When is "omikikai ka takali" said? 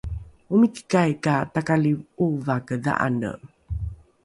0.53-1.91